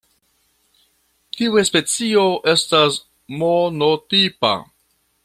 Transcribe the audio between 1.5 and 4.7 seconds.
specio estas monotipa.